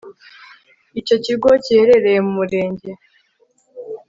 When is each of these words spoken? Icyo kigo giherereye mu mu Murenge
Icyo 0.99 1.15
kigo 1.25 1.49
giherereye 1.63 2.19
mu 2.21 2.25
mu 2.25 2.33
Murenge 2.37 2.89